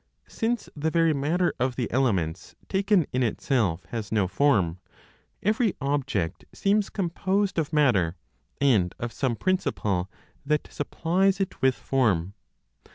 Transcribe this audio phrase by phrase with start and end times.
[0.27, 4.79] Since the very matter of the elements, taken in itself, has no form,
[5.43, 8.15] every object seems composed of matter
[8.59, 10.09] and of some principle
[10.43, 12.33] that supplies it with form.